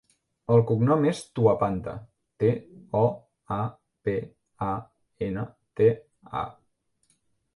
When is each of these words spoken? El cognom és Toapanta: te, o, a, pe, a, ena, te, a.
El 0.53 0.61
cognom 0.69 1.03
és 1.09 1.19
Toapanta: 1.39 1.91
te, 2.43 2.49
o, 3.01 3.03
a, 3.57 3.59
pe, 4.09 4.15
a, 4.71 4.73
ena, 5.29 5.43
te, 5.81 5.91
a. 6.43 6.45